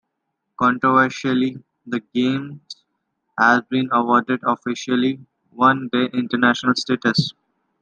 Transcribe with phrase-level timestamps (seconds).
[0.57, 2.83] Controversially, the games
[3.39, 5.13] have been awarded official
[5.51, 7.33] One Day International status.